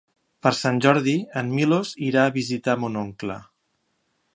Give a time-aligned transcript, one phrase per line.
[0.45, 1.13] Per Sant Jordi
[1.43, 3.41] en Milos irà a visitar mon oncle.